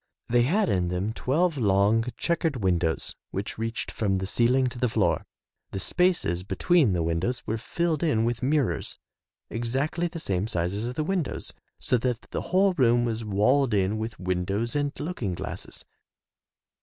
[0.29, 4.89] They had in them twelve long, checkered windows which reached from the ceiling to the
[4.89, 5.27] floor.
[5.73, 8.97] The spaces between the windows were filled in with mirrors
[9.51, 13.99] exactly the same size as the windows, so that the whole room was walled in
[13.99, 15.85] with windows and looking glasses.